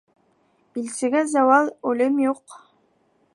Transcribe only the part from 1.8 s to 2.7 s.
үлем юҡ.